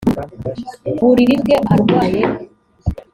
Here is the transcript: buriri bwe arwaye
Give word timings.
buriri 0.99 1.35
bwe 1.41 1.55
arwaye 1.73 2.21